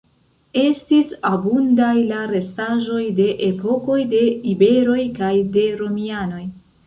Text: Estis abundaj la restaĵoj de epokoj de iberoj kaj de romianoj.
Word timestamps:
Estis 0.59 1.09
abundaj 1.31 1.91
la 2.11 2.21
restaĵoj 2.31 3.03
de 3.21 3.27
epokoj 3.49 3.99
de 4.15 4.21
iberoj 4.53 4.99
kaj 5.19 5.33
de 5.59 5.67
romianoj. 5.83 6.43